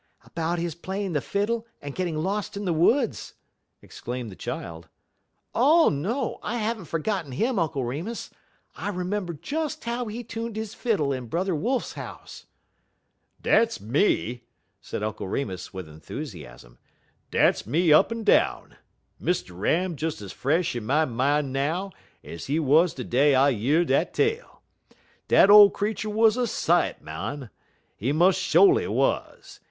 "About 0.23 0.57
his 0.57 0.73
playing 0.73 1.13
the 1.13 1.21
fiddle 1.21 1.67
and 1.79 1.93
getting 1.93 2.17
lost 2.17 2.57
in 2.57 2.65
the 2.65 2.73
woods!" 2.73 3.35
exclaimed 3.83 4.31
the 4.31 4.35
child. 4.35 4.89
"Oh, 5.53 5.89
no, 5.89 6.39
I 6.41 6.57
have 6.57 6.79
n't 6.81 6.87
forgotten 6.87 7.31
him, 7.33 7.59
Uncle 7.59 7.85
Remus. 7.85 8.31
I 8.75 8.89
remember 8.89 9.33
just 9.35 9.83
how 9.83 10.07
he 10.07 10.23
tuned 10.23 10.55
his 10.55 10.73
fiddle 10.73 11.13
in 11.13 11.27
Brother 11.27 11.53
Wolf's 11.53 11.93
house." 11.93 12.47
"Dat's 13.43 13.79
me!" 13.79 14.41
said 14.81 15.03
Uncle 15.03 15.27
Remus 15.27 15.71
with 15.71 15.87
enthusiasm; 15.87 16.79
"dat's 17.29 17.67
me 17.67 17.93
up 17.93 18.11
en 18.11 18.23
down. 18.23 18.77
Mr. 19.21 19.51
Ram 19.53 19.93
des 19.93 20.23
ez 20.25 20.31
fresh 20.31 20.75
in 20.75 20.83
my 20.83 21.05
min' 21.05 21.51
now 21.51 21.91
ez 22.23 22.47
he 22.47 22.59
wuz 22.59 22.87
de 22.95 23.03
day 23.03 23.35
I 23.35 23.49
year 23.49 23.85
de 23.85 24.03
tale. 24.05 24.63
Dat 25.27 25.51
ole 25.51 25.69
creetur 25.69 26.09
wuz 26.09 26.31
a 26.37 26.47
sight, 26.47 27.03
mon. 27.03 27.51
He 27.95 28.11
mos' 28.11 28.35
sho'ly 28.39 28.87
wuz. 28.87 29.59